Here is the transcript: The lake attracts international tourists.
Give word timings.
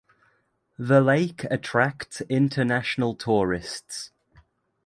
The 0.79 0.99
lake 0.99 1.43
attracts 1.51 2.21
international 2.21 3.13
tourists. 3.13 4.09